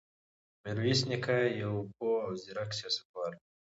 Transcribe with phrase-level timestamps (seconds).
[0.63, 3.39] میرویس نیکه یو پوه او زیرک سیاستوال و.